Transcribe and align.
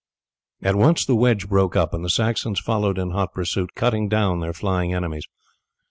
At 0.63 0.75
once 0.75 1.05
the 1.05 1.13
wedge 1.13 1.47
broke 1.47 1.75
up, 1.75 1.93
and 1.93 2.03
the 2.03 2.09
Saxons 2.09 2.59
followed 2.59 2.97
in 2.97 3.11
hot 3.11 3.33
pursuit, 3.35 3.75
cutting 3.75 4.09
down 4.09 4.39
their 4.39 4.51
flying 4.51 4.95
enemies. 4.95 5.27